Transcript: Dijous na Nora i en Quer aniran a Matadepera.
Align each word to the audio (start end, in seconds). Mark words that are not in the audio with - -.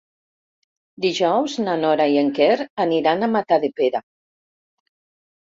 Dijous 1.03 1.57
na 1.65 1.75
Nora 1.81 2.07
i 2.15 2.17
en 2.23 2.33
Quer 2.39 2.57
aniran 2.87 3.21
a 3.21 3.31
Matadepera. 3.35 4.05